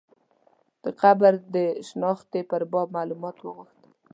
[0.83, 1.55] د قبر د
[1.87, 3.91] شنختې په باب معلومات وغوښتل.